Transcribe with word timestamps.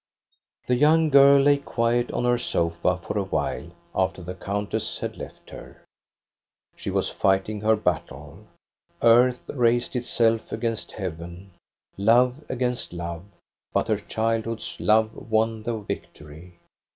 '"The 0.65 0.73
young 0.73 1.09
girl 1.11 1.39
lay 1.43 1.57
quiet 1.57 2.09
on 2.11 2.23
her 2.25 2.39
sofa 2.39 2.97
for 2.97 3.19
a 3.19 3.23
while 3.23 3.69
after 3.93 4.23
the 4.23 4.33
countess 4.33 4.97
had 4.97 5.15
left 5.15 5.51
her. 5.51 5.85
She 6.75 6.89
was 6.89 7.09
fighting 7.11 7.61
her 7.61 7.75
battle. 7.75 8.47
Earth 9.03 9.43
raised 9.53 9.95
itself 9.95 10.51
against 10.51 10.93
heaven, 10.93 11.51
love 11.97 12.43
against 12.49 12.93
love; 12.93 13.25
but 13.73 13.89
her 13.89 13.99
childhood's 13.99 14.79
love 14.79 15.13
won 15.13 15.61
the 15.61 15.77
vic 15.77 16.11
tory. 16.15 16.57